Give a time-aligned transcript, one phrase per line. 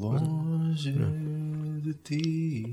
[0.00, 0.92] Longe
[1.82, 2.64] de ti,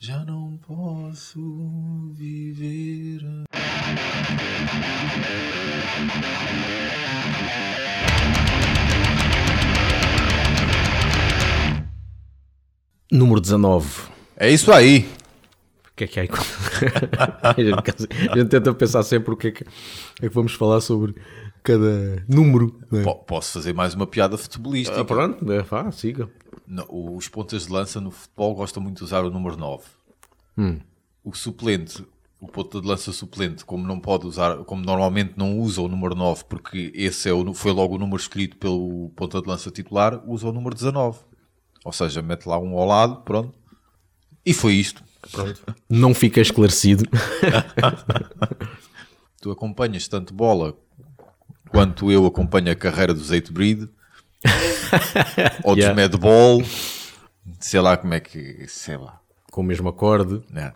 [0.00, 3.20] já não posso viver.
[13.12, 14.08] Número 19.
[14.36, 15.08] É isso aí.
[15.86, 16.28] O que é que aí?
[17.44, 19.64] a, gente, a gente tenta pensar sempre o que é que,
[20.20, 21.14] é que vamos falar sobre
[21.72, 22.78] cada número.
[22.92, 23.02] é?
[23.02, 25.00] Po- Posso fazer mais uma piada futebolística.
[25.00, 26.30] Ah, pronto, é, vá, siga.
[26.88, 29.84] Os pontas de lança no futebol gostam muito de usar o número 9.
[30.56, 30.78] Hum.
[31.24, 32.04] O suplente,
[32.40, 36.14] o ponta de lança suplente, como não pode usar, como normalmente não usa o número
[36.14, 40.22] 9, porque esse é o, foi logo o número escolhido pelo ponta de lança titular,
[40.26, 41.18] usa o número 19.
[41.84, 43.52] Ou seja, mete lá um ao lado, pronto.
[44.44, 45.02] E foi isto.
[45.88, 47.04] Não fica esclarecido.
[49.40, 50.74] Tu acompanhas tanto bola
[51.70, 53.88] quanto eu acompanho a carreira do Zeito Breed
[55.64, 55.94] ou dos Yeah.
[56.02, 56.62] Madball,
[57.60, 59.18] sei lá como é que, sei lá.
[59.50, 60.40] Com o mesmo acorde.
[60.52, 60.72] né?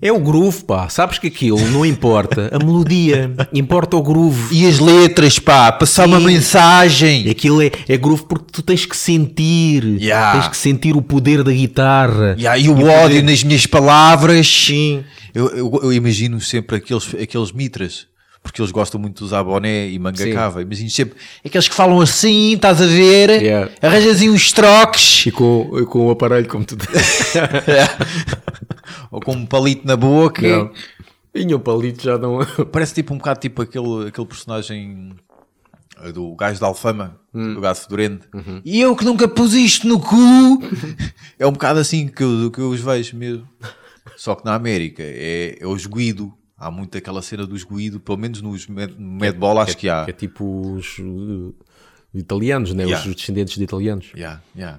[0.00, 0.88] É o groove, pá.
[0.88, 4.54] Sabes que aquilo não importa a melodia, importa o groove.
[4.54, 6.26] E as letras, pá, passar uma Sim.
[6.26, 7.28] mensagem.
[7.30, 9.82] Aquilo é, é groove porque tu tens que sentir.
[10.00, 10.32] Yeah.
[10.40, 12.36] Tens que sentir o poder da guitarra.
[12.38, 14.46] E aí o ódio nas minhas palavras.
[14.46, 15.02] Sim.
[15.34, 18.06] Eu, eu, eu imagino sempre aqueles, aqueles mitras,
[18.42, 20.32] porque eles gostam muito de usar boné e manga Sim.
[20.32, 20.62] cava.
[20.62, 23.42] Imagino sempre aqueles que falam assim, estás a ver?
[23.42, 23.70] Yeah.
[23.80, 25.26] Arranjas assim uns troques.
[25.26, 26.76] E com, com o aparelho como tu
[29.10, 30.42] Ou com um palito na boca.
[30.42, 30.70] Não.
[31.34, 32.40] E o palito já não.
[32.70, 35.14] Parece tipo um bocado tipo aquele, aquele personagem
[36.02, 38.28] eh, do gajo da Alfama, do gato fedorento.
[38.64, 40.16] E eu que nunca pus isto no cu.
[41.38, 43.48] é um bocado assim que eu, que eu os vejo mesmo.
[44.22, 46.32] Só que na América é, é os Guido.
[46.56, 50.04] Há muito aquela cena dos Guido, pelo menos nos Mad, Madball acho que há.
[50.08, 51.52] É tipo os uh,
[52.14, 52.84] italianos, né?
[52.84, 53.08] Yeah.
[53.08, 54.12] Os descendentes de italianos.
[54.14, 54.78] Yeah, yeah.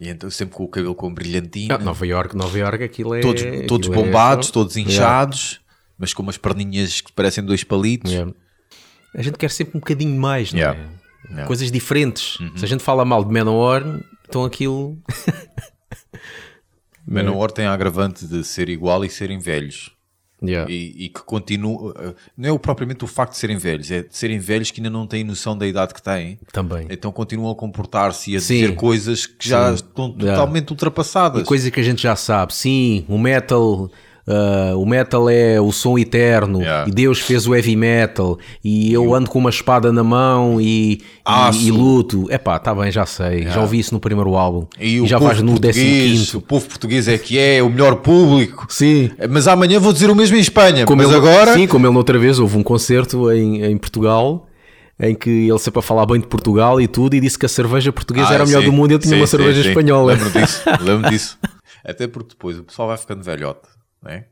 [0.00, 3.20] E então sempre com o cabelo com brilhantina, Ah, Nova York, Nova York, aquilo é.
[3.20, 4.92] todos, todos é bombados, só- todos Yeah.
[4.92, 5.60] inchados,
[5.96, 8.10] mas com umas perninhas que parecem dois palitos.
[8.10, 8.32] Yeah.
[9.14, 10.80] A gente quer sempre um bocadinho mais, não Yeah.
[10.80, 10.82] é?
[10.82, 11.42] Yeah.
[11.42, 11.46] Uhum.
[11.46, 12.38] Coisas diferentes.
[12.56, 13.84] Se a gente fala mal de Manowar,
[14.28, 14.98] então aquilo.
[17.14, 19.90] Manowar tem a agravante de ser igual e serem velhos.
[20.42, 20.70] Yeah.
[20.70, 21.94] e, e que continuam.
[21.96, 24.78] eh, Não é o- propriamente o facto de serem velhos, é de serem velhos que
[24.78, 26.38] ainda não têm noção da idade que têm.
[26.52, 26.86] Também.
[26.90, 28.54] Então continuam a comportar-se e a Sim.
[28.60, 29.74] dizer coisas que já Sim.
[29.76, 30.32] estão Yeah.
[30.38, 31.44] totalmente ultrapassadas.
[31.46, 32.52] Coisa que a gente já sabe.
[32.54, 33.90] Sim, o metal.
[34.26, 36.88] Ah, o metal é o som eterno Yeah.
[36.88, 41.02] e Deus fez o heavy metal e eu ando com uma espada na mão e,
[41.52, 42.26] e, e luto.
[42.32, 43.42] Epá, tá bem, já sei.
[43.42, 44.66] Já ouvi isso no primeiro álbum.
[44.80, 46.38] E, E, já vais no décimo quinto.
[46.38, 48.66] o povo português é que é, o melhor público.
[48.70, 49.10] Sim.
[49.30, 50.86] Mas amanhã vou dizer o mesmo em Espanha.
[50.86, 51.54] Como mas ele, agora.
[51.54, 54.46] Sim, como ele outra vez houve um concerto em, em Portugal
[54.98, 57.48] em que ele sempre a falar bem de Portugal e tudo e disse que a
[57.48, 58.66] cerveja portuguesa Ah, era a melhor sim.
[58.66, 59.68] do mundo e ele tinha Sim, uma cerveja sim.
[59.70, 60.12] espanhola.
[60.12, 61.36] Lembro disso, lembro disso.
[61.84, 63.62] Até porque depois o pessoal vai ficando velhote,
[64.04, 64.26] né?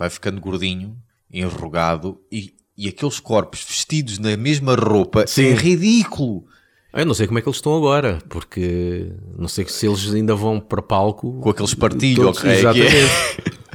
[0.00, 0.96] vai ficando gordinho,
[1.30, 5.48] enrugado e, e aqueles corpos vestidos na mesma roupa Sim.
[5.48, 6.46] é ridículo.
[6.92, 10.34] Eu não sei como é que eles estão agora, porque não sei se eles ainda
[10.34, 11.38] vão para palco.
[11.40, 12.58] Com aqueles partilhos, ok, é.
[12.58, 13.60] Exatamente.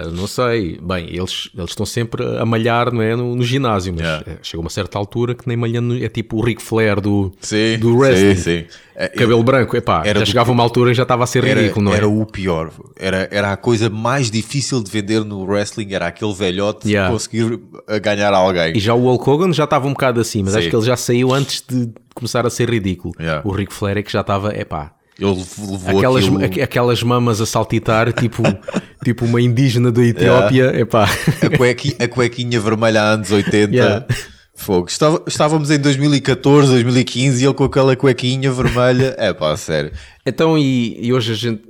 [0.00, 0.78] É, não sei.
[0.82, 4.24] Bem, eles, eles estão sempre a malhar não é, no, no ginásio, mas Yeah.
[4.32, 7.78] é, chega uma certa altura que nem malhando é tipo o Ric Flair do, Sim,
[7.78, 8.34] do wrestling.
[8.36, 8.64] sim, sim.
[8.94, 11.44] É, Cabelo branco, epá, Era já do- chegava uma altura e já estava a ser
[11.44, 11.96] Era, ridículo, não é?
[11.96, 12.70] era o pior.
[12.96, 15.92] Era, era a coisa mais difícil de vender no wrestling.
[15.92, 17.10] Era aquele velhote Yeah.
[17.12, 17.58] conseguir
[18.02, 18.76] ganhar alguém.
[18.76, 20.58] E já o Hulk Hogan já estava um bocado assim, mas Sim.
[20.60, 23.14] acho que ele já saiu antes de começar a ser ridículo.
[23.18, 23.42] Yeah.
[23.48, 26.44] O Ric Flair é que já estava, epá, Ele levou aquelas, aquilo...
[26.44, 28.42] aqu- aquelas mamas a saltitar, tipo,
[29.04, 31.04] tipo uma indígena da Etiópia, epá.
[31.04, 33.74] a, cuequi- a cuequinha vermelha há anos 80.
[33.74, 34.06] Yeah.
[34.54, 34.88] Fogo.
[34.88, 39.14] Estava- estávamos em 2014, 2015 e ele com aquela cuequinha vermelha.
[39.18, 39.92] É pá, sério.
[40.24, 41.62] Então, e, e hoje a gente.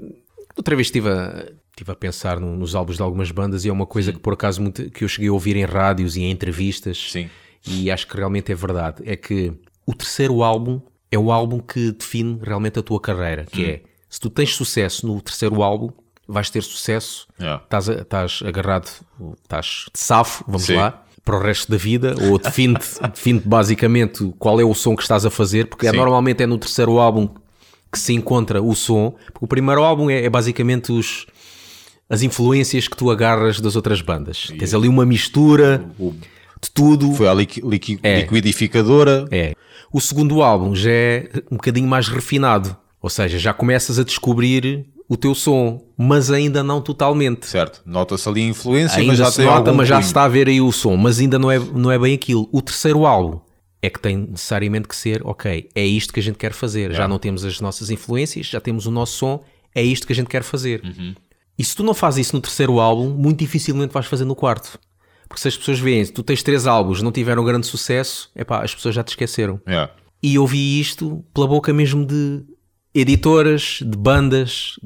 [0.56, 3.72] Outra vez estive a, estive a pensar no- nos álbuns de algumas bandas e é
[3.72, 6.30] uma coisa que por acaso muito- que eu cheguei a ouvir em rádios e em
[6.30, 7.09] entrevistas.
[7.10, 7.28] Sim.
[7.66, 9.03] E acho que realmente é verdade.
[9.04, 9.53] É que
[9.86, 10.80] o terceiro álbum
[11.12, 13.44] é o álbum que define realmente a tua carreira.
[13.44, 15.91] Que é se tu tens sucesso no terceiro álbum,
[16.26, 17.62] vais ter sucesso, Yeah.
[17.64, 18.88] estás, agarrado,
[19.42, 20.76] estás de safo, vamos Sim.
[20.76, 21.03] lá.
[21.24, 25.24] Para o resto da vida, ou define-te define basicamente qual é o som que estás
[25.24, 27.28] a fazer, porque é, normalmente é no terceiro álbum
[27.92, 31.26] que se encontra o som, porque o primeiro álbum é, é basicamente os,
[32.10, 34.48] as influências que tu agarras das outras bandas.
[34.59, 35.84] Tens ali uma mistura
[36.62, 37.12] de tudo.
[37.14, 38.20] Foi a liqui- É.
[38.20, 39.26] liquidificadora.
[39.30, 39.54] É.
[39.92, 44.86] O segundo álbum já é um bocadinho mais refinado, ou seja, já começas a descobrir
[45.09, 47.47] o teu som, mas ainda não totalmente.
[47.47, 47.82] Certo.
[47.84, 50.48] Nota-se ali a influência, Ainda mas já se nota, mas já se está a ver
[50.48, 52.48] aí o som, mas ainda não é, não é bem aquilo.
[52.50, 53.38] O terceiro álbum
[53.82, 56.92] é que tem necessariamente que ser, ok, é isto que a gente quer fazer.
[56.94, 59.41] Já não temos as nossas influências, já temos o nosso som,
[59.74, 60.80] é isto que a gente quer fazer.
[61.59, 64.78] E se tu não fazes isso no terceiro álbum, muito dificilmente vais fazer no quarto.
[65.33, 68.63] Porque se as pessoas veem, se tu tens três álbuns, não tiveram grande sucesso, epá,
[68.63, 69.59] as pessoas já te esqueceram.
[69.67, 69.91] Yeah.
[70.23, 72.45] E eu vi isto pela boca mesmo de
[72.95, 74.79] editoras, de bandas,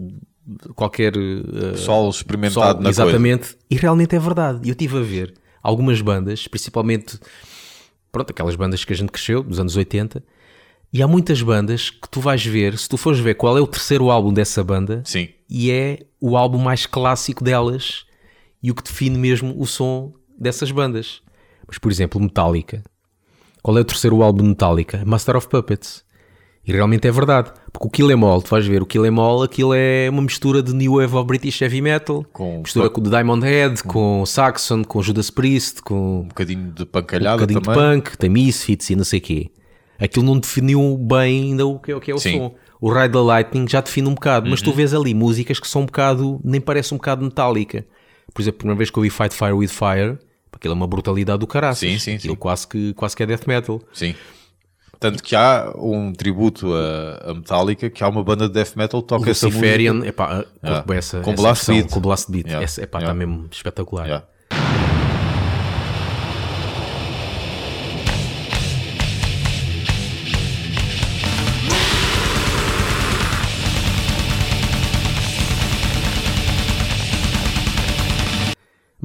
[0.47, 3.57] de qualquer uh, Pessoal experimentado na exatamente.
[3.69, 4.61] E realmente é verdade.
[4.63, 7.19] Eu estive a ver algumas bandas, principalmente
[8.13, 10.23] pronto, aquelas bandas que a gente cresceu dos anos 80.
[10.93, 13.67] E há muitas bandas que tu vais ver, se tu fores ver qual é o
[13.67, 15.29] terceiro álbum dessa banda, Sim.
[15.51, 18.07] e é o álbum mais clássico delas
[18.63, 21.21] e o que define mesmo o som dessas bandas.
[21.67, 22.83] Mas, por exemplo, Metallica.
[23.62, 25.03] Qual é o terceiro álbum de Metallica?
[25.05, 26.05] Master of Puppets.
[26.65, 27.53] E realmente é verdade.
[27.73, 30.23] Porque o Kill Em All, tu vais ver, o Kill Em All, aquilo é uma
[30.23, 34.25] mistura de New Wave of British Heavy Metal, Com- mistura com o Diamond Head, com
[34.27, 37.99] Saxon, com Judas Priest, com Um bocadinho de um pancalhada bocadinho também.
[37.99, 39.50] de punk, tem Misfits e não sei o quê.
[39.99, 42.55] Aquilo não definiu bem ainda o que é o, que é o som.
[42.81, 45.83] O Ride the Lightning já define um bocado, mas tu vês ali músicas que são
[45.83, 47.87] um bocado, nem parece um bocado metálica.
[48.35, 50.19] Por exemplo, a primeira vez que eu vi Fight Fire with Fire,
[50.56, 51.79] aquilo é uma brutalidade do caraças.
[51.88, 52.38] Sim, sim, Aquilo sim.
[52.41, 53.81] Quase, que, quase que é death metal.
[53.93, 54.14] Sim.
[54.99, 59.03] Tanto que há um tributo a, a Metallica, que há uma banda de death metal
[59.03, 59.61] que toca O essa música.
[59.62, 60.82] Luciferian, epá, Yeah.
[60.85, 61.91] com, essa, Com essa Blast versão, Beat.
[61.94, 62.47] com Blast Beat.
[62.47, 62.64] Yeah.
[62.64, 63.12] Essa, epá, Yeah.
[63.12, 64.05] está mesmo espetacular.
[64.06, 64.26] Yeah.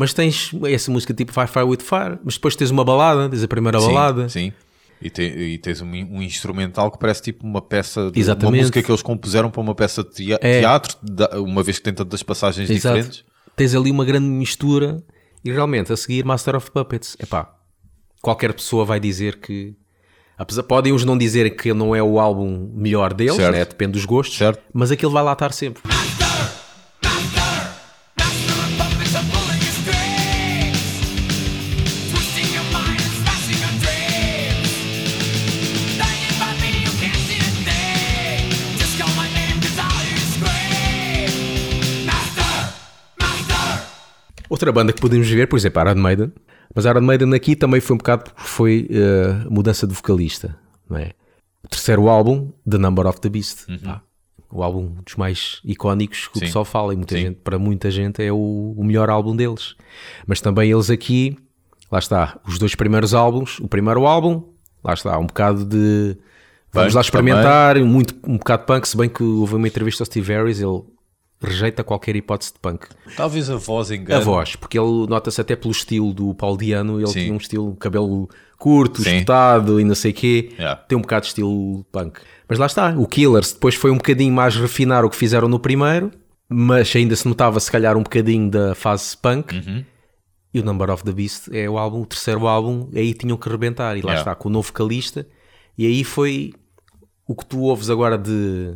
[0.01, 3.43] Mas tens essa música tipo Fire Fire with Fire, mas depois tens uma balada, tens
[3.43, 4.27] a primeira Sim, balada.
[4.29, 4.51] Sim.
[4.99, 8.61] E, te- e tens um, um instrumental que parece tipo uma peça, de, uma Exatamente.
[8.61, 10.59] música que eles compuseram para uma peça de É.
[10.61, 12.95] teatro, da- uma vez que tem tantas passagens Exato.
[12.97, 13.23] diferentes.
[13.55, 15.03] Tens ali uma grande mistura
[15.45, 17.15] e realmente a seguir Master of Puppets.
[17.19, 17.53] Epá,
[18.23, 19.75] qualquer pessoa vai dizer que.
[20.35, 23.63] Apesar, podem os não dizer que não é o álbum melhor deles, né?
[23.65, 24.63] depende dos gostos, Certo.
[24.73, 25.83] mas aquele vai lá estar sempre.
[44.61, 46.31] Outra banda que podemos ver, por exemplo, Iron Maiden.
[46.75, 50.55] Mas Iron Maiden aqui também foi um bocado porque foi eh, mudança de vocalista,
[50.87, 51.13] não é?
[51.63, 53.65] O terceiro álbum, The Number of the Beast.
[53.83, 54.03] Pá,
[54.51, 56.45] o álbum dos mais icónicos que o Sim.
[56.45, 57.21] pessoal fala e muita Sim.
[57.21, 59.75] gente, para muita gente é o, o melhor álbum deles.
[60.27, 61.35] Mas também eles aqui,
[61.91, 64.43] lá está, os dois primeiros álbuns, o primeiro álbum,
[64.83, 66.15] lá está, um bocado de
[66.71, 70.05] vamos Punk lá experimentar, muito, um bocado punk, se bem que houve uma entrevista ao
[70.05, 70.83] Steve Harris, ele
[71.41, 72.87] rejeita qualquer hipótese de punk.
[73.17, 74.21] Talvez a voz engane.
[74.21, 77.19] A voz, porque ele nota-se até pelo estilo do Paulo Diano, ele Sim.
[77.21, 79.09] tinha um estilo cabelo curto, Sim.
[79.09, 80.49] espetado e não sei o quê.
[80.53, 80.75] Yeah.
[80.81, 82.19] Tem um bocado de estilo punk.
[82.47, 85.59] Mas lá está, o Killers depois foi um bocadinho mais refinar o que fizeram no
[85.59, 86.11] primeiro,
[86.47, 89.55] mas ainda se notava se calhar um bocadinho da fase punk.
[89.55, 89.83] Uhum.
[90.53, 93.47] E o Number of the Beast é o álbum, o terceiro álbum, aí tinham que
[93.49, 93.97] rebentar.
[93.97, 94.19] E lá Yeah.
[94.21, 95.25] está, com o novo vocalista.
[95.77, 96.53] E aí foi
[97.25, 98.75] o que tu ouves agora de,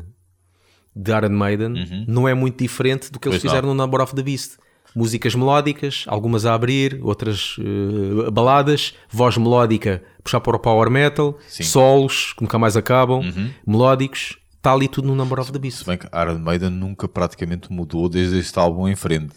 [0.95, 4.15] de Iron Maiden, não é muito diferente do que eles Pois fizeram no Number of
[4.15, 4.57] the Beast.
[4.95, 11.38] Músicas melódicas, algumas a abrir, outras eh, baladas, voz melódica, puxar para o power metal,
[11.50, 11.63] Sim.
[11.63, 13.21] solos que nunca mais acabam,
[13.68, 15.80] melódicos, está ali tudo no Number of the Beast.
[15.80, 19.35] Se bem que Iron Maiden nunca praticamente mudou desde este álbum em frente.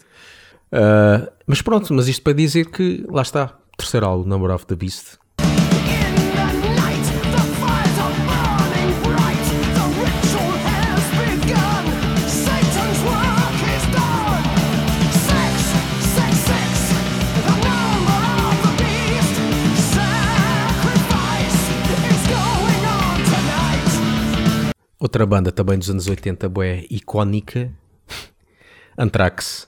[0.71, 4.75] Uh, mas pronto, mas isto para dizer que lá está, terceiro álbum, Number of the
[4.75, 5.17] Beast.
[24.99, 27.71] Outra banda também dos anos 80, bué, icónica,
[28.97, 29.67] Anthrax.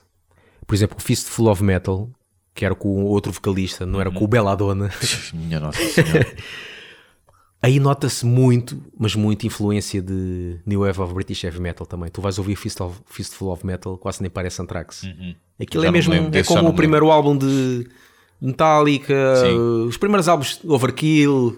[0.66, 2.10] Por exemplo, o Fistful of Metal,
[2.54, 4.90] que era com outro vocalista, não era com o Belladonna.
[5.32, 6.26] Minha Nossa Senhora.
[7.62, 12.10] Aí nota-se muito, mas muito influência de New Wave of British Heavy Metal também.
[12.10, 15.02] Tu vais ouvir Fist of- Fistful of Metal, quase nem parece Anthrax.
[15.60, 17.86] Aquilo Já é mesmo lembro é como o me primeiro álbum de
[18.40, 19.56] Metallica, Sim.
[19.86, 21.56] os primeiros álbuns de Overkill,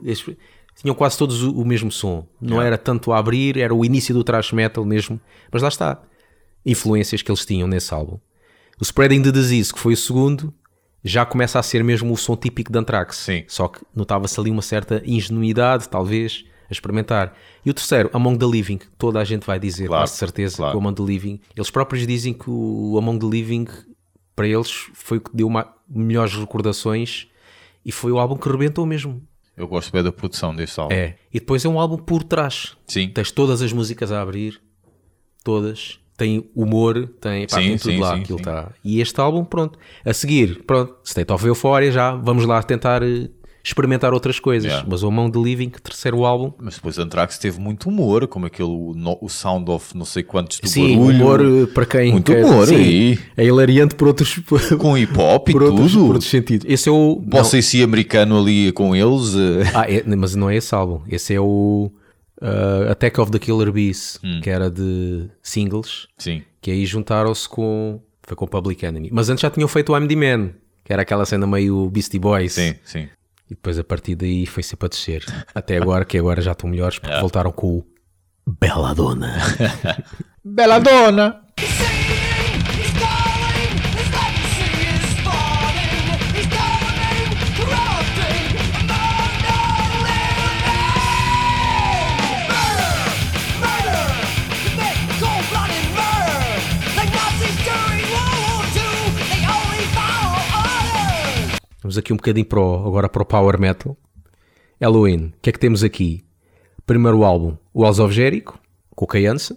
[0.74, 2.26] tinham quase todos o, o mesmo som.
[2.40, 5.20] Não era tanto a abrir, era o início do thrash metal mesmo.
[5.50, 6.02] Mas lá está.
[6.64, 8.18] Influências que eles tinham nesse álbum.
[8.80, 10.52] O Spreading the Disease, que foi o segundo,
[11.04, 13.16] já começa a ser mesmo o som típico de Anthrax.
[13.18, 13.44] Sim.
[13.46, 17.34] Só que notava-se ali uma certa ingenuidade, talvez, a experimentar.
[17.64, 20.72] E o terceiro, Among the Living, toda a gente vai dizer, Claro, quase certeza, claro.
[20.72, 21.40] que o Among the Living.
[21.54, 23.66] Eles próprios dizem que o Among the Living,
[24.34, 27.28] para eles, foi o que deu uma, melhores recordações
[27.84, 29.22] e foi o álbum que rebentou mesmo.
[29.56, 30.94] Eu gosto bem da produção deste álbum.
[30.94, 31.16] É.
[31.32, 32.76] E depois é um álbum por trás.
[32.86, 33.08] Sim.
[33.08, 34.60] Tens todas as músicas a abrir,
[35.44, 36.00] todas.
[36.16, 38.14] Tem humor, tem, pá, Sim, tem tudo sim, lá.
[38.14, 38.44] sim, aquilo sim.
[38.44, 38.72] tá.
[38.84, 39.78] E este álbum, pronto.
[40.04, 42.14] A seguir, pronto, State of Euphoria já.
[42.14, 43.28] Vamos lá tentar eh,
[43.64, 44.66] experimentar outras coisas.
[44.70, 44.86] Yeah.
[44.88, 46.52] Mas o Mão de Living, terceiro álbum.
[46.60, 50.60] Mas depois Anthrax teve muito humor, como aquele no- o Sound of não sei quantos
[50.60, 51.16] do Sim, barulho.
[51.16, 52.12] humor eh, para quem.
[52.12, 53.18] Muito quer- humor sim, aí.
[53.36, 56.04] É hilariante por outros, por Com hip hop e outros, tudo.
[56.06, 56.66] por outros sentidos.
[56.68, 57.22] Esse é o.
[57.30, 59.34] Posso ser americano ali com eles.
[59.34, 61.00] eh, Ah, é- mas não é esse álbum.
[61.08, 61.90] Esse é o
[62.42, 64.40] uh, Attack of the Killer Bees, Hum.
[64.42, 66.42] que era de singles, Sim.
[66.60, 68.00] que aí juntaram-se com.
[68.26, 69.08] Foi com Public Enemy.
[69.12, 70.50] Mas antes já tinham feito o I'm the Man,
[70.84, 72.52] que era aquela cena meio Beastie Boys.
[72.54, 73.06] Sim, sim.
[73.50, 75.24] E depois a partir daí foi sempre a descer.
[75.54, 77.00] Até agora, que agora já estão melhores, É.
[77.00, 77.86] porque voltaram com o.
[80.44, 81.42] Bela dona!
[81.58, 81.93] He's singing,
[101.94, 103.96] Vamos aqui um bocadinho para o- agora para o Power Metal.
[104.80, 106.24] Halloween, o que é que temos aqui?
[106.84, 108.58] Primeiro álbum, Walls of Jericho,
[108.96, 109.56] com o Kayansa.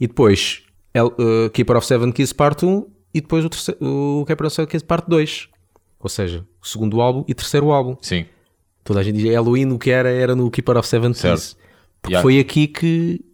[0.00, 0.62] E depois,
[0.94, 2.86] El- uh, Keeper of Seven Keys Part 1.
[3.12, 5.48] E depois o, terceiro, o Keeper of Seven Keys Part 2.
[5.98, 7.96] Ou seja, o segundo álbum e terceiro álbum.
[8.00, 8.26] Sim.
[8.84, 11.34] Toda a gente diz Halloween, o que era, era no Keeper of Seven Certo.
[11.40, 11.56] Keys.
[12.00, 12.22] Porque Yeah.
[12.22, 13.24] foi aqui que,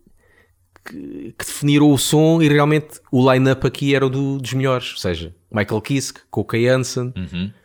[0.85, 4.93] que, que definiram o som e realmente o line-up aqui era do- dos melhores.
[4.93, 7.12] Ou seja, Michael Kiske, com o Kay Hansen,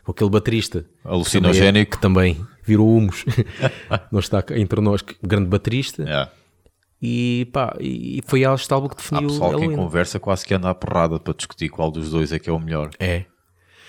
[0.04, 1.96] com aquele baterista Alucinogénico.
[1.96, 3.24] que também virou humus.
[4.12, 6.02] não está entre nós, que- grande baterista.
[6.08, 6.28] É.
[7.00, 9.76] E pá, e foi este álbum que Há definiu pessoal o que em Halloween.
[9.84, 12.58] conversa quase que anda à porrada para discutir qual dos dois é que é o
[12.58, 12.90] melhor.
[12.98, 13.24] É.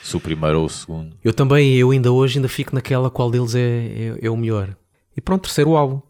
[0.03, 1.15] Se o primeiro ou o segundo.
[1.23, 4.75] Eu também, eu ainda hoje ainda fico naquela qual deles é, é, é o melhor.
[5.17, 6.01] E pronto, terceiro álbum.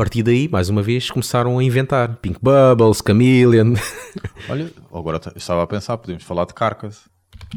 [0.00, 3.74] Partir daí, mais uma vez, começaram a inventar Pink Bubbles, Chameleon.
[4.48, 7.00] Olha, agora estava a pensar, podemos falar de Carcass,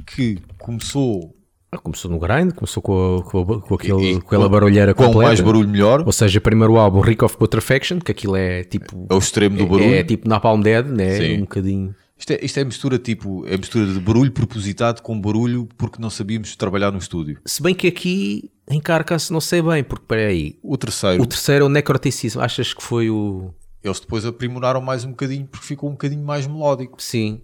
[0.06, 1.34] que começou
[1.72, 4.94] Ah, começou no grind, começou com, a- com, a- com aquele, e- com aquela barulheira
[4.94, 5.28] com completa.
[5.28, 9.08] mais barulho melhor, Ou seja, primeiro álbum, Rick of Putrefaction, que aquilo é tipo.
[9.10, 9.94] é o extremo do barulho.
[9.94, 11.16] É, tipo Napalm Dead, né?
[11.18, 11.38] Sim.
[11.38, 11.96] Um bocadinho.
[12.24, 16.10] Isto é, isto é mistura tipo, é mistura de barulho propositado com barulho porque não
[16.10, 17.42] sabíamos trabalhar no estúdio.
[17.46, 20.58] Se bem que aqui em Carcass não sei bem, porque peraí.
[20.64, 22.40] O terceiro, O terceiro é o Necroticism.
[22.40, 23.54] Achas que foi o.
[23.84, 26.96] eles depois aprimoraram mais um bocadinho porque ficou um bocadinho mais melódico.
[27.04, 27.42] Sim.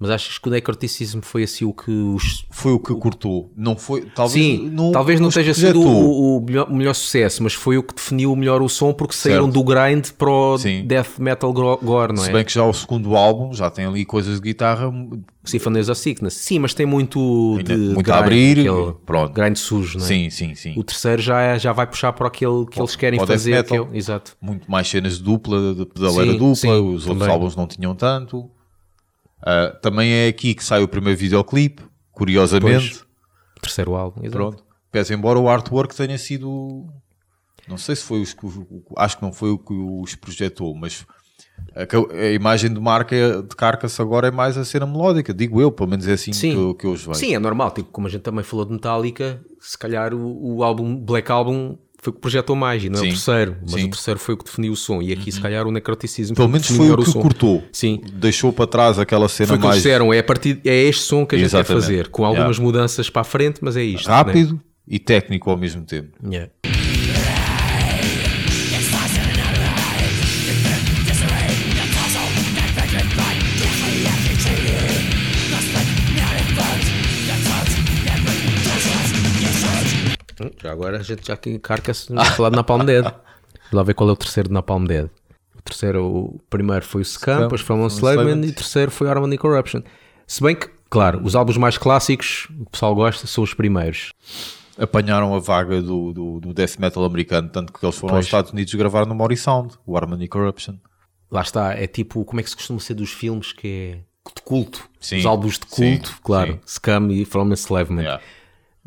[0.00, 2.46] Mas achas que o Necroticism foi assim o que os.
[2.50, 3.50] Foi o que cortou.
[3.56, 7.52] Não foi, talvez Sim, não, talvez não sido o, o melhor, o melhor sucesso, mas
[7.52, 9.54] foi o que definiu melhor o som porque saíram Certo.
[9.54, 10.84] do grind para o Sim.
[10.86, 12.32] death metal gore, não Se é?
[12.32, 14.88] bem que já o segundo álbum já tem ali coisas de guitarra
[15.44, 16.34] Symphonies of Sickness.
[16.34, 19.32] Sim, mas tem muito Ainda- de muito grind, a abrir, aquele pronto.
[19.32, 20.08] grind sujo, não é?
[20.08, 20.74] Sim, sim, sim.
[20.76, 23.64] O terceiro já, é- já vai puxar para aquele que eles querem o fazer.
[23.64, 23.90] Que é, metal.
[23.92, 24.36] o- exato.
[24.40, 27.28] Muito mais cenas de dupla, de pedaleira Sim, dupla, sim, os outros também.
[27.28, 28.48] álbuns não tinham tanto.
[29.42, 33.04] Ah, também é aqui que sai o primeiro videoclipe, curiosamente.
[33.60, 34.36] Terceiro álbum, exato.
[34.36, 34.64] Pronto.
[34.90, 36.86] Pese embora o artwork tenha sido.
[37.68, 38.46] Não sei se foi os que.
[38.96, 41.06] Acho que não foi o que os projetou, mas
[41.74, 45.70] a, a imagem de marca de Carcass agora é mais a cena melódica, digo eu,
[45.70, 46.72] pelo menos é assim Sim.
[46.72, 47.18] que, que eu os vejo.
[47.18, 47.70] Sim, é normal.
[47.70, 51.76] Tipo, como a gente também falou de Metallica, se calhar o, o álbum Black Album
[52.00, 53.56] foi o que projetou mais e não é o terceiro.
[53.60, 53.80] Mas Sim.
[53.80, 53.86] Uhum.
[53.86, 55.02] o terceiro foi o que definiu o som.
[55.02, 57.20] E aqui, se calhar, o Necroticism Pelo foi menos foi o que som.
[57.20, 57.64] cortou.
[57.72, 58.00] Sim.
[58.14, 61.02] Deixou para trás aquela cena Foi o que mais disseram, é, a partir, é este
[61.02, 61.68] som que a gente Exatamente.
[61.68, 62.62] quer fazer, com algumas Yeah.
[62.64, 64.06] mudanças para a frente, mas é isto.
[64.08, 66.10] rápido e técnico ao mesmo tempo.
[66.22, 66.30] né?
[66.36, 66.52] Yeah.
[80.60, 83.04] Já agora a gente já aqui carca-se a falar de Napalm Dead.
[83.04, 85.08] Vamos lá ver qual é o terceiro de Napalm Dead.
[85.56, 89.08] O terceiro, o primeiro foi o Scam, depois foi o Enslavement e o terceiro foi
[89.08, 89.82] Harmony Corruption.
[90.26, 94.10] Se bem que, claro, os álbuns mais clássicos, o pessoal gosta, são os primeiros.
[94.78, 98.26] Apanharam a vaga do, do, do death metal americano, tanto que eles foram aos Pois.
[98.26, 100.76] Estados Unidos gravar no Mori Sound, o Harmony Corruption.
[101.30, 103.68] Lá está, é tipo, como é que se costuma ser dos filmes que
[104.26, 104.88] é de culto?
[105.00, 106.52] Sim, Os álbuns de sim, culto, claro.
[106.52, 106.60] sim.
[106.66, 108.02] Scam e From Enslavement.
[108.02, 108.22] Yeah.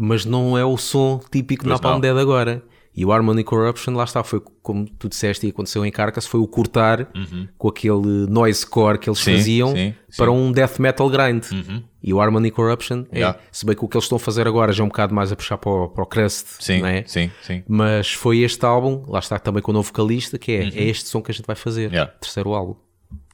[0.03, 2.01] Mas não é o som típico Pois na Napalm não.
[2.01, 2.63] Dead agora.
[2.93, 6.41] E o Harmony Corruption, lá está, foi como tu disseste e aconteceu em Carcass, foi
[6.41, 7.07] o cortar
[7.57, 9.25] com aquele noise core que eles Uhum.
[9.31, 10.31] Sim, faziam sim, para sim.
[10.37, 10.47] Uhum.
[10.47, 11.45] um death metal grind.
[12.03, 13.39] E o Harmony Corruption, é, Yeah.
[13.49, 15.31] se bem que o que eles estão a fazer agora já é um bocado mais
[15.31, 17.03] a puxar para o, para o crust, Sim, não é?
[17.07, 17.63] sim, sim.
[17.67, 21.07] Mas foi este álbum, lá está também com o novo vocalista, que é, é este
[21.07, 21.93] som que a gente vai fazer, Uhum.
[21.93, 22.11] Yeah.
[22.19, 22.75] terceiro álbum.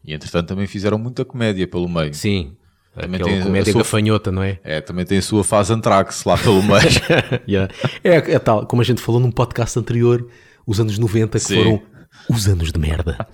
[0.05, 2.13] E entretanto também fizeram muita comédia pelo meio.
[2.13, 2.55] Sim,
[3.01, 4.59] Também aquela tem a comédia sua- gafanhota, não é?
[4.63, 6.77] É, também tem a sua fase Anthrax lá pelo meio.
[7.47, 7.73] Yeah.
[8.03, 10.27] É, é tal, como a gente falou num podcast anterior,
[10.65, 11.55] os anos 90 que Sim.
[11.55, 11.81] foram
[12.29, 13.25] os anos de merda.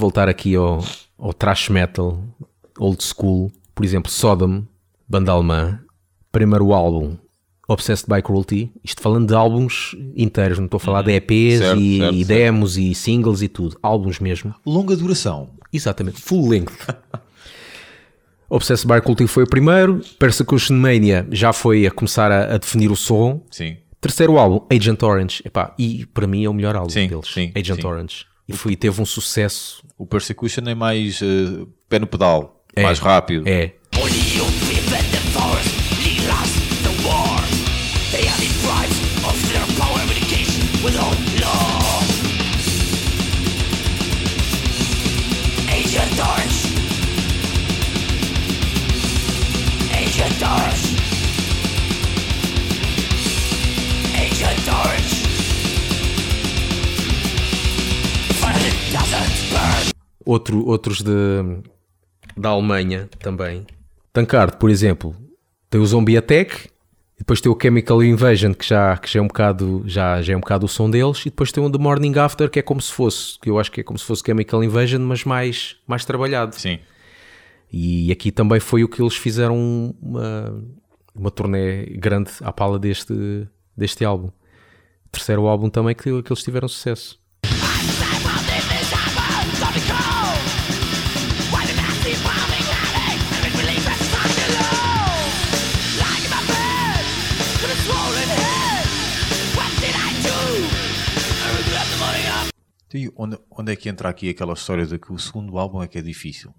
[0.00, 0.84] Voltar aqui ao,
[1.18, 2.22] ao thrash metal,
[2.78, 4.64] old school, por exemplo, Sodom,
[5.08, 5.80] banda alemã,
[6.32, 7.16] primeiro álbum,
[7.68, 11.80] Obsessed by Cruelty, isto falando de álbuns inteiros, não estou a falar de EPs Certo,
[11.80, 12.28] e, certo, e certo.
[12.28, 14.52] demos e singles e tudo, álbuns mesmo.
[14.66, 15.50] Longa duração.
[15.72, 16.72] Exatamente, full length.
[18.50, 22.90] Obsessed by Cruelty foi o primeiro, Persecution Mania já foi a começar a, a definir
[22.90, 23.40] o som.
[23.52, 23.76] Sim.
[24.00, 27.52] Terceiro álbum, Agent Orange, Epá, e para mim é o melhor álbum Sim, deles, sim,
[27.54, 27.86] Agent sim.
[27.86, 28.26] Orange.
[28.54, 32.82] E foi, teve um sucesso, O Persecution é mais eh, pé no pedal, É.
[32.82, 33.46] mais rápido.
[33.48, 33.74] é,
[60.30, 61.10] Outro, outros de,
[62.36, 63.66] da Alemanha também.
[64.12, 65.16] Tankard, por exemplo,
[65.68, 66.68] tem o Zombie Attack,
[67.18, 70.36] depois tem o Chemical Invasion, que já, que já, é, um bocado, já, já é
[70.36, 72.80] um bocado o som deles, e depois tem o The Morning After, que é como
[72.80, 76.04] se fosse, que eu acho que é como se fosse Chemical Invasion, mas mais, mais
[76.04, 76.54] trabalhado.
[76.54, 76.78] Sim.
[77.72, 80.64] E aqui também foi o que eles fizeram uma,
[81.12, 84.30] uma turnê grande à pala deste, deste álbum.
[85.10, 87.18] Terceiro álbum também que, que eles tiveram sucesso.
[102.92, 105.88] E onde, onde é que entra aqui aquela história de que o segundo álbum é
[105.88, 106.52] que é difícil?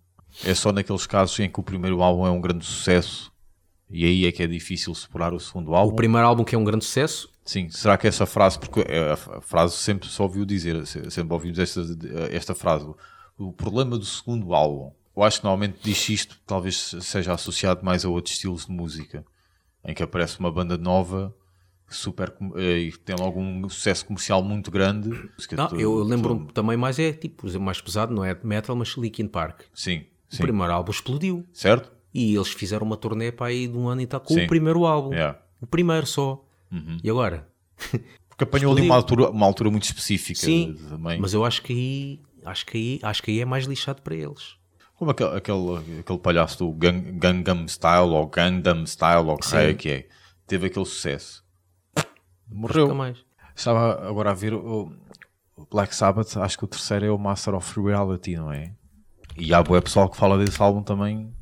[0.45, 3.31] É só naqueles casos em que o primeiro álbum é um grande sucesso
[3.89, 5.91] e aí é que é difícil superar o segundo álbum?
[5.91, 9.11] O primeiro álbum que é um grande sucesso, Sim, será que essa frase, porque é,
[9.11, 11.81] a frase sempre só ouviu dizer, se- sempre ouvimos esta,
[12.31, 12.87] esta frase,
[13.37, 14.91] o problema do segundo álbum.
[15.17, 19.25] Eu acho que normalmente diz isto, talvez seja associado mais a outros estilos de música,
[19.83, 21.35] em que aparece uma banda nova,
[21.95, 25.09] super, eh, e tem logo um sucesso comercial muito grande.
[25.51, 28.75] Não, eu lembro de- também mais é tipo, por exemplo, mais pesado, não é metal,
[28.75, 29.61] mas Linkin Park.
[29.73, 30.43] Sim, O sim.
[30.43, 31.91] primeiro álbum explodiu Certo?
[32.13, 34.45] e eles fizeram uma turnê para aí de um ano e tal com Sim.
[34.45, 35.13] o primeiro álbum.
[35.13, 35.39] Yeah.
[35.61, 36.43] O primeiro só.
[37.03, 37.47] E agora?
[38.29, 41.19] Porque apanhou ali uma altura, uma altura muito específica Sim, também.
[41.19, 44.15] mas eu acho que aí acho que aí acho que aí é mais lixado para
[44.15, 44.55] eles.
[44.95, 49.73] Como aquele, aquele, aquele palhaço do Gang, Gangnam Style ou Gangnam Style ou o é
[49.73, 50.07] que é,
[50.47, 51.40] teve aquele sucesso.
[52.51, 52.83] Morreu.
[52.83, 53.17] Nunca mais.
[53.55, 54.91] Estava agora a ver o,
[55.55, 58.73] o Black Sabbath, acho que o terceiro é o Master of Reality, não é?
[59.37, 61.33] E há boa pessoal que fala desse álbum também.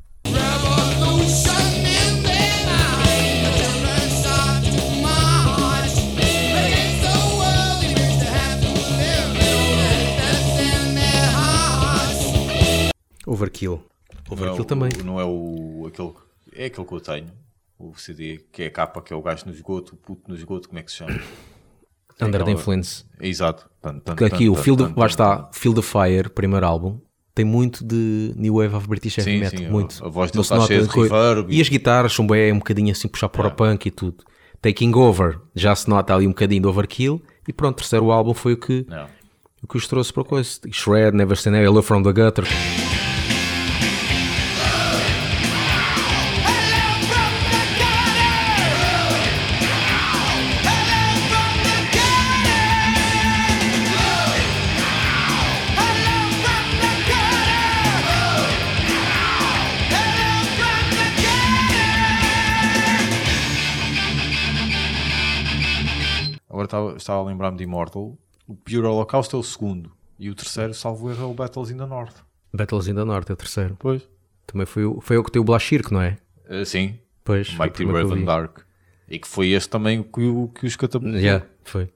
[13.25, 13.83] Overkill.
[14.29, 14.89] Não é Overkill o- também.
[15.03, 16.13] Não é o aquele,
[16.53, 17.27] é aquele que eu tenho,
[17.79, 20.35] o CD, que é a capa, que é o gajo no esgoto, o puto no
[20.35, 21.19] esgoto, como é que se chama?
[22.21, 23.05] Under the Influence.
[23.19, 23.69] É exato.
[23.81, 25.49] Tan, tan, Que aqui o Field, lá está, tan.
[25.53, 26.99] Field of Fire, primeiro álbum,
[27.33, 30.05] tem muito de New Wave of British Heavy Sim, Metal, sim, muito.
[30.05, 33.07] a voz dele está cheia de reverb E as guitarras são bem um bocadinho assim
[33.07, 34.25] puxar para o punk e tudo.
[34.61, 38.33] Taking Over, já se nota ali um bocadinho de Overkill e pronto, o terceiro álbum
[38.33, 38.85] foi o que,
[39.63, 40.59] o que os trouxe para a coisa.
[40.69, 42.43] Shred, Never Say Never, Hello From The Gutter.
[66.69, 68.17] Estava, estava a lembrar-me de Immortal.
[68.47, 69.91] O Pure Holocaust é o segundo.
[70.17, 72.15] E o terceiro, salvo erro, é o Battles in the North.
[72.53, 73.75] Battles in the North é o terceiro.
[73.79, 74.07] Pois.
[74.47, 76.17] Também foi, o- foi o que tem o Blashirk, não é?
[76.49, 78.25] Uh, sim, Pois, Mighty Raven.
[78.25, 78.59] Dark.
[79.07, 81.19] E que foi este também que, o- que os catapultou.
[81.19, 81.89] Já, foi.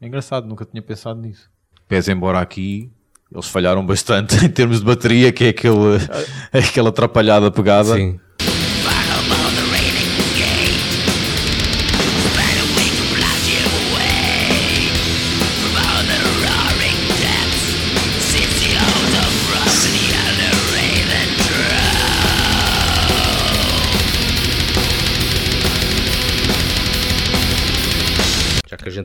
[0.00, 1.50] É engraçado, nunca tinha pensado nisso.
[1.88, 2.90] Pese embora aqui
[3.32, 5.74] eles falharam bastante em termos de bateria, que é aquele,
[6.52, 7.94] aquela atrapalhada pegada.
[7.96, 8.18] Sim.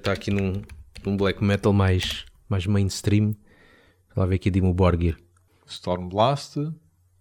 [0.06, 0.62] Está aqui num,
[1.04, 3.34] num black metal mais, mais mainstream,
[4.16, 5.18] lá ver aqui Dimo Borgir.
[5.66, 6.58] Stormblast.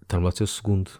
[0.02, 0.90] Stormblast é o segundo.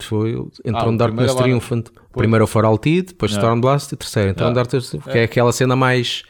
[0.00, 0.30] Foi,
[0.64, 1.84] entrou Ah, no Darkness é lá- Triumphant.
[2.12, 3.46] Primeiro é o For All Tid, depois Yeah.
[3.46, 4.30] Stormblast e terceiro.
[4.30, 4.62] Entrou no Yeah.
[4.64, 6.22] Darkness Triumphant, que é aquela cena mais,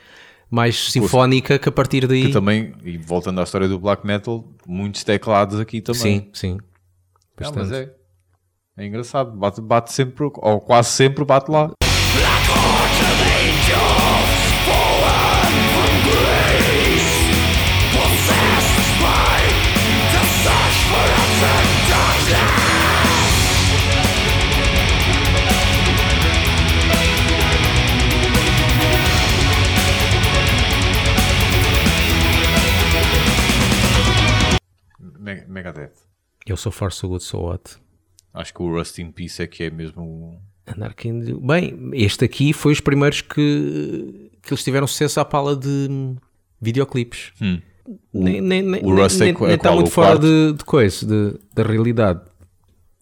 [0.51, 2.27] mais sinfónica que a partir daí.
[2.27, 6.01] Que também, e voltando à história do black metal, muitos teclados aqui também.
[6.03, 6.59] Sim, sim.
[7.38, 7.75] Ah, mas Bastante.
[8.77, 8.83] é.
[8.83, 9.31] É engraçado.
[9.38, 11.71] Bate, bate sempre, ou quase sempre bate lá.
[36.57, 37.77] Eu sou Far So Good So What.
[38.33, 40.03] Acho que o Rust in Peace é que é mesmo.
[40.03, 41.12] o- Anarchy.
[41.42, 46.16] Bem, este aqui foi os primeiros que, que eles tiveram sucesso à pala de hum,
[46.59, 47.33] videoclipes.
[48.12, 50.55] Nem, nem, nem, o Rust é nem, qual- nem é está muito O fora de,
[50.55, 52.23] de coisa, de- da realidade.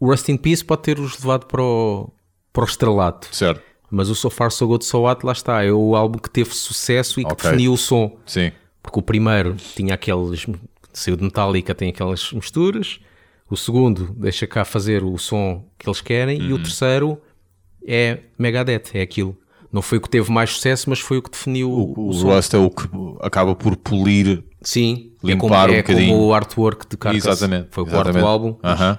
[0.00, 2.12] O Rust in Peace pode ter-os levado para o,
[2.52, 3.28] para o estrelato.
[3.34, 3.62] Certo.
[3.88, 6.50] Mas o So Far So Good So What, lá está, é o álbum que teve
[6.52, 7.44] sucesso e que Ok.
[7.50, 8.18] definiu o som.
[8.26, 8.50] Sim.
[8.82, 10.44] Porque o primeiro tinha aqueles.
[10.92, 12.98] Saiu de Metallica, tem aquelas misturas.
[13.50, 16.40] O segundo deixa cá fazer o som que eles querem.
[16.40, 17.20] E o terceiro
[17.86, 19.36] é Megadeth, é aquilo.
[19.72, 22.22] Não foi o que teve mais sucesso, mas foi o que definiu o, O, o.
[22.22, 22.88] Rust é o que
[23.20, 24.42] acaba por polir.
[24.62, 26.16] Sim, é limpar como, um é como bocadinho.
[26.16, 27.24] o artwork de Carcass.
[27.26, 27.68] Exatamente.
[27.70, 28.12] Foi o exatamente.
[28.12, 28.56] quarto álbum.
[28.62, 28.92] Aham.
[28.92, 28.98] my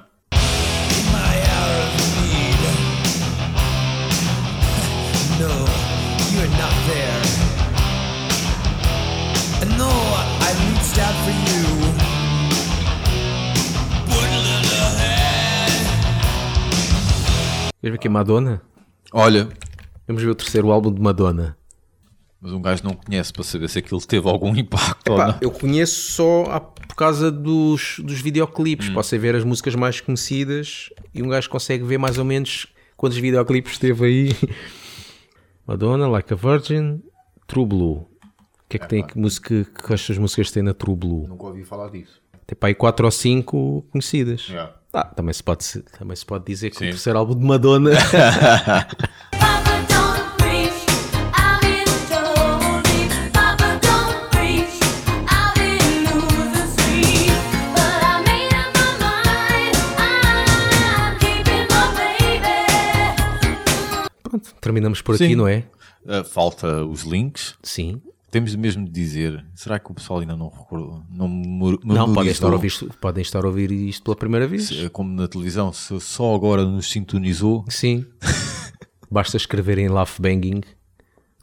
[17.85, 18.63] Queres ver aqui Madonna?
[19.13, 19.47] Olha,
[20.07, 21.55] Vamos ver o terceiro álbum de Madonna.
[22.41, 25.37] mas um gajo não conhece para saber se aquilo teve algum impacto ou Pá, não.
[25.39, 28.23] eu conheço só a- por causa dos, dos Hum.
[28.23, 28.89] videoclipes.
[28.89, 32.65] Posso é ver as músicas mais conhecidas e um gajo consegue ver mais ou menos
[32.97, 34.29] quantos videoclipes teve aí.
[35.67, 37.03] Madonna, Like a Virgin,
[37.45, 37.93] True Blue.
[37.97, 38.07] O
[38.67, 41.27] que é que tem que música que estas músicas têm na True Blue?
[41.27, 42.19] Nunca ouvi falar disso.
[42.47, 44.47] Tem para aí 4 ou 5 conhecidas.
[44.49, 44.73] Yeah.
[44.97, 45.65] Ah, também, se pode,
[45.99, 46.85] também se pode dizer que Sim.
[46.85, 47.91] o terceiro álbum de Madonna.
[64.23, 65.35] Pronto, terminamos por aqui, Sim.
[65.35, 65.65] não é?
[66.07, 67.55] Ah, falta os links.
[67.61, 68.01] Sim.
[68.35, 69.45] Temos mesmo de dizer.
[69.55, 71.01] Será que o pessoal ainda não recordou?
[71.09, 71.25] Não,
[71.85, 74.65] Não, podem estar, a ouvir, isto- podem estar a ouvir isto pela primeira vez.
[74.65, 77.63] Se- Como na televisão, se só agora nos sintonizou.
[77.69, 78.03] Sim.
[79.09, 80.59] Basta escreverem Laugh Banging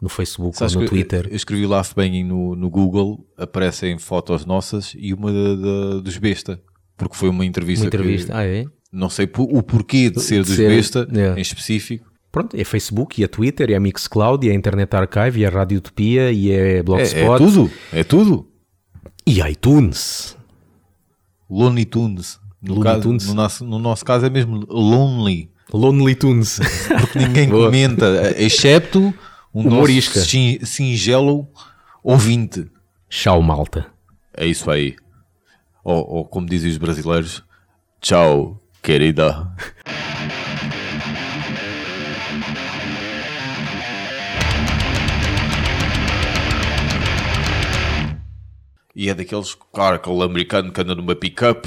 [0.03, 1.29] no Facebook Sabes ou no Twitter.
[1.31, 6.19] Eu escrevi Laugh Banging no, no Google, aparecem fotos nossas e uma da- da- dos
[6.19, 6.61] Besta.
[6.99, 7.85] Porque foi uma entrevista.
[7.85, 8.33] Uma entrevista.
[8.33, 8.67] Que, Ah, é?
[8.93, 11.39] não sei o porquê de ser dos ser- Besta yeah.
[11.39, 12.12] em específico.
[12.33, 15.51] Pronto, é Facebook, e a Twitter, e a Mixcloud, e a Internet Archive, e a
[15.51, 17.21] Rádio Utopia, e é É, Blogspot.
[17.21, 17.71] é tudo.
[17.93, 18.49] É tudo.
[19.27, 20.35] E iTunes.
[21.51, 22.41] Lonely Tunes.
[22.63, 23.27] No, Looney caso, Tunes.
[23.27, 25.51] no, nosso, no nosso caso é mesmo Lonely.
[25.73, 26.59] Lonely Tunes.
[27.01, 29.13] Porque ninguém comenta, excepto
[29.55, 30.19] um Humorisca.
[30.21, 31.47] nosso sin- singelo
[32.03, 32.67] ouvinte.
[33.11, 33.87] Tchau, malta.
[34.35, 34.97] É isso aí.
[35.85, 37.43] Ou, ou como dizem os brasileiros,
[38.01, 39.53] tchau, querida.
[48.95, 51.67] E é daqueles, claro, aquele americano que anda numa pick-up.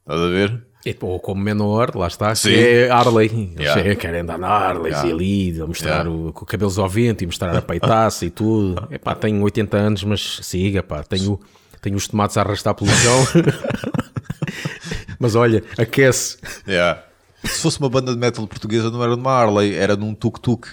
[0.00, 0.62] Estás a ver?
[0.86, 2.54] E, Ou como menor, lá está, que Sim.
[2.54, 3.26] é Harley.
[3.26, 3.90] Eles Yeah.
[3.90, 5.08] é- querem andar na Harley Yeah.
[5.08, 6.10] e ali, a mostrar Yeah.
[6.10, 8.86] o, com cabelos ao vento e mostrar a peitaça e tudo.
[8.90, 11.38] Epá, tenho 80 anos, mas siga, pá, tenho,
[11.82, 13.26] tenho os tomates a arrastar pelo chão.
[15.18, 16.38] mas olha, aquece.
[16.66, 17.02] Yeah.
[17.44, 20.66] Se fosse uma banda de metal portuguesa, não era numa Harley, era num tuk-tuk.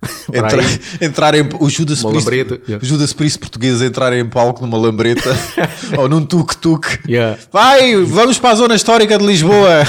[0.26, 0.80] Para Entra, aí.
[1.00, 2.28] entrar em, o Judas Priest,
[2.68, 2.84] yeah.
[2.84, 5.30] Judas Priest português entrar em palco numa lambreta
[5.96, 6.98] ou num tuk-tuk.
[7.08, 7.38] Yeah.
[7.52, 9.84] Vai, vamos para a zona histórica de Lisboa.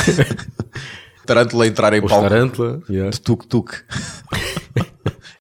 [1.26, 2.82] Tarântula entrar em Os palco Tarântula.
[2.90, 3.12] yeah.
[3.12, 3.74] de tuk-tuk.